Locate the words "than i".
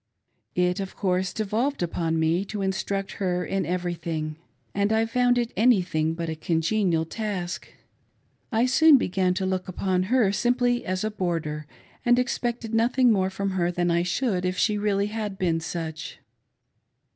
13.69-14.01